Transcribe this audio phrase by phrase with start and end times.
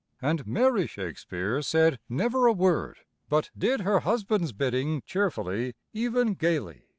[0.19, 6.87] And Mary Shakespeare said never a word, but did her husband's bidding cheerfully, even gayly.